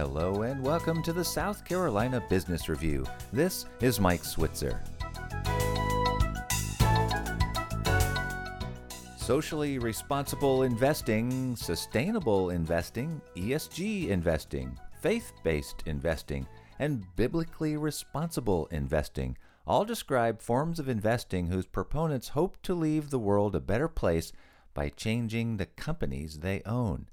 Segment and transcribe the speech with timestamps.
[0.00, 3.04] Hello and welcome to the South Carolina Business Review.
[3.34, 4.82] This is Mike Switzer.
[9.18, 16.46] Socially responsible investing, sustainable investing, ESG investing, faith based investing,
[16.78, 19.36] and biblically responsible investing
[19.66, 24.32] all describe forms of investing whose proponents hope to leave the world a better place
[24.72, 27.06] by changing the companies they own.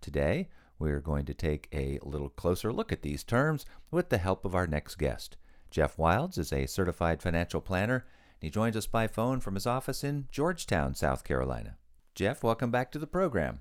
[0.00, 0.48] Today,
[0.80, 4.54] we're going to take a little closer look at these terms with the help of
[4.54, 5.36] our next guest.
[5.70, 9.66] Jeff Wildes is a certified financial planner, and he joins us by phone from his
[9.66, 11.76] office in Georgetown, South Carolina.
[12.14, 13.60] Jeff, welcome back to the program.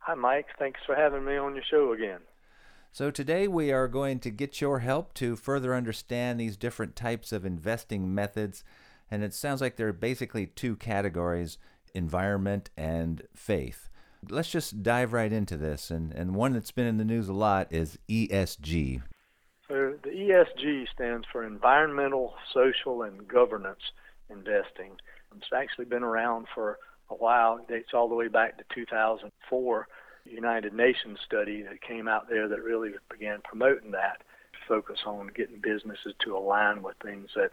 [0.00, 0.46] Hi, Mike.
[0.58, 2.20] Thanks for having me on your show again.
[2.92, 7.32] So, today we are going to get your help to further understand these different types
[7.32, 8.64] of investing methods.
[9.10, 11.58] And it sounds like there are basically two categories
[11.94, 13.88] environment and faith.
[14.28, 15.90] Let's just dive right into this.
[15.90, 19.02] And, and one that's been in the news a lot is ESG.
[19.68, 23.92] So, the ESG stands for Environmental, Social, and Governance
[24.30, 24.92] Investing.
[25.36, 26.78] It's actually been around for
[27.10, 27.58] a while.
[27.58, 29.88] It dates all the way back to 2004
[30.24, 34.22] United Nations study that came out there that really began promoting that
[34.66, 37.52] focus on getting businesses to align with things that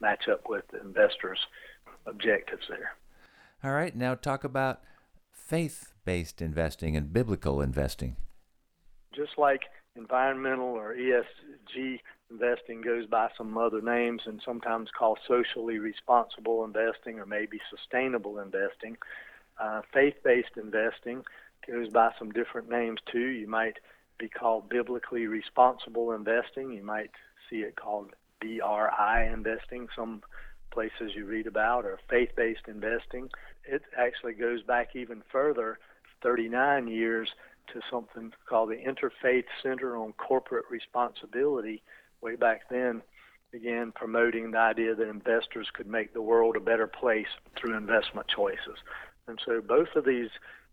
[0.00, 1.46] match up with the investors'
[2.06, 2.92] objectives there.
[3.62, 4.80] All right, now talk about
[5.34, 8.16] faith based investing and biblical investing.
[9.14, 9.62] Just like
[9.96, 17.18] environmental or ESG investing goes by some other names and sometimes called socially responsible investing
[17.18, 18.96] or maybe sustainable investing,
[19.60, 21.22] uh, faith based investing
[21.66, 23.28] goes by some different names too.
[23.28, 23.78] You might
[24.18, 26.72] be called biblically responsible investing.
[26.72, 27.10] You might
[27.48, 30.22] see it called BRI investing, some
[30.74, 33.30] places you read about, or faith based investing.
[33.64, 35.78] It actually goes back even further
[36.22, 37.30] 39 years
[37.72, 41.82] to something called the Interfaith Center on Corporate Responsibility.
[42.20, 43.02] Way back then,
[43.54, 48.26] began promoting the idea that investors could make the world a better place through investment
[48.26, 48.78] choices.
[49.28, 50.28] And so both of these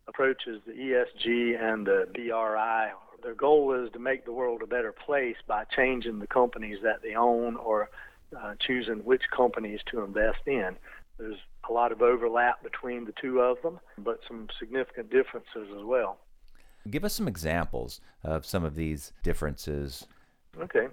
[0.08, 2.92] approaches, the ESG and the BRI,
[3.22, 7.04] their goal is to make the world a better place by changing the companies that
[7.04, 7.92] they own or
[8.38, 10.76] uh, choosing which companies to invest in.
[11.18, 11.38] There's
[11.70, 16.18] a lot of overlap between the two of them, but some significant differences as well.
[16.90, 20.08] Give us some examples of some of these differences.
[20.60, 20.88] Okay.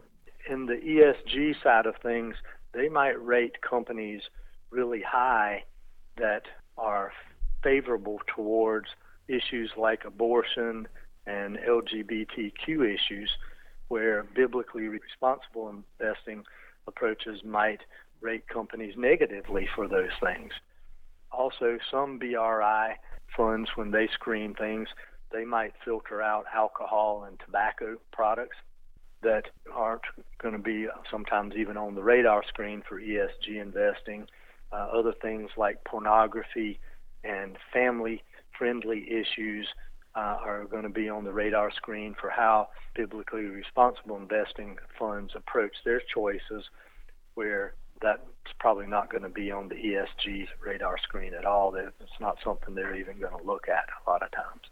[0.51, 2.35] In the ESG side of things,
[2.73, 4.23] they might rate companies
[4.71, 5.65] really high
[6.17, 6.43] that
[6.77, 7.13] are
[7.63, 8.89] favorable towards
[9.29, 10.89] issues like abortion
[11.27, 13.31] and LGBTQ issues,
[13.89, 16.45] where biblically responsible investing
[16.89, 17.81] approaches might
[18.21, 20.53] rate companies negatively for those things.
[21.31, 22.97] Also, some BRI
[23.37, 24.89] funds, when they screen things,
[25.31, 28.57] they might filter out alcohol and tobacco products
[29.23, 30.03] that aren't
[30.41, 34.27] going to be sometimes even on the radar screen for ESG investing.
[34.73, 36.79] Uh, other things like pornography
[37.25, 38.23] and family
[38.57, 39.69] friendly issues
[40.19, 45.33] uh, are going to be on the radar screen for how biblically responsible investing funds
[45.37, 46.65] approach their choices,
[47.35, 48.21] where that's
[48.59, 51.73] probably not going to be on the ESG radar screen at all.
[51.77, 54.63] It's not something they're even going to look at a lot of times.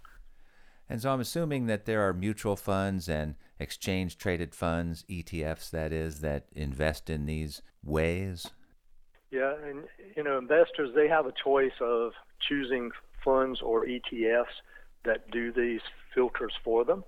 [0.88, 5.92] And so I'm assuming that there are mutual funds and exchange traded funds, ETFs, that
[5.92, 8.48] is, that invest in these ways.
[9.30, 9.84] Yeah, and
[10.16, 12.12] you know, investors they have a choice of
[12.48, 12.90] choosing
[13.24, 14.44] funds or ETFs
[15.06, 15.80] that do these
[16.14, 17.04] filters for them,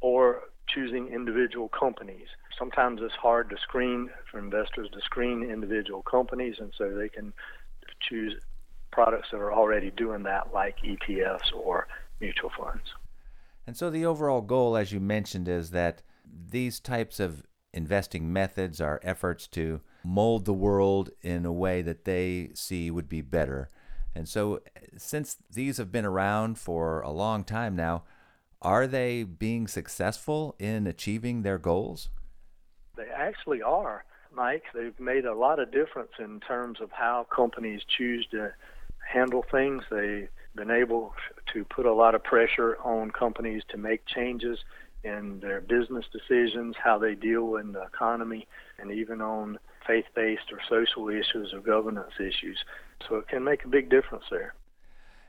[0.00, 2.26] or choosing individual companies.
[2.58, 7.32] Sometimes it's hard to screen for investors to screen individual companies, and so they can
[8.00, 8.34] choose
[8.90, 11.88] products that are already doing that, like ETFs or
[12.20, 12.94] mutual funds.
[13.66, 16.02] And so the overall goal, as you mentioned, is that
[16.50, 17.42] these types of
[17.72, 23.08] investing methods are efforts to mold the world in a way that they see would
[23.08, 23.70] be better.
[24.14, 28.04] And so, uh, since these have been around for a long time now,
[28.60, 32.08] are they being successful in achieving their goals?
[32.96, 34.04] They actually are,
[34.34, 34.64] Mike.
[34.74, 38.52] They've made a lot of difference in terms of how companies choose to
[39.12, 39.82] handle things.
[39.90, 41.14] They've been able
[41.54, 44.58] to put a lot of pressure on companies to make changes
[45.02, 48.46] in their business decisions, how they deal in the economy,
[48.78, 52.58] and even on faith based or social issues or governance issues.
[53.08, 54.54] So it can make a big difference there.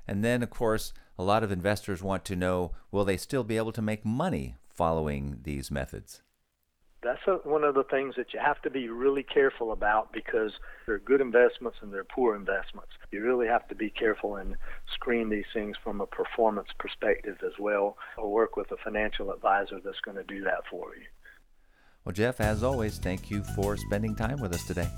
[0.08, 3.58] And then, of course, a lot of investors want to know will they still be
[3.58, 6.22] able to make money following these methods?
[7.04, 10.54] that's a, one of the things that you have to be really careful about because
[10.86, 12.92] there are good investments and there are poor investments.
[13.12, 14.56] You really have to be careful and
[14.94, 19.80] screen these things from a performance perspective as well, or work with a financial advisor
[19.84, 21.06] that's going to do that for you.
[22.06, 24.90] Well, Jeff, as always, thank you for spending time with us today.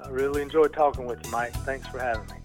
[0.00, 1.52] I really enjoyed talking with you, Mike.
[1.58, 2.42] Thanks for having me.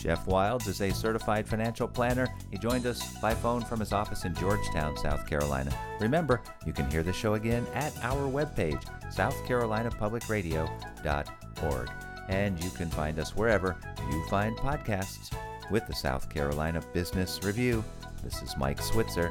[0.00, 2.26] Jeff Wildes is a certified financial planner.
[2.50, 5.70] He joined us by phone from his office in Georgetown, South Carolina.
[6.00, 8.82] Remember, you can hear the show again at our webpage,
[9.12, 11.90] southcarolinapublicradio.org.
[12.28, 13.76] And you can find us wherever
[14.10, 15.36] you find podcasts
[15.70, 17.84] with the South Carolina Business Review.
[18.24, 19.30] This is Mike Switzer.